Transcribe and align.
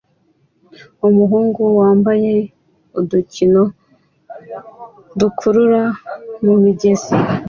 umuhungu 1.07 1.61
wambaye 1.79 2.33
udukino 2.99 3.63
dutukura 5.19 5.81
mumigezi 6.43 7.13